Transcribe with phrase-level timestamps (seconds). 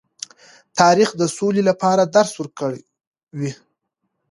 [0.79, 2.83] تاریخ د سولې لپاره درس ورکوي.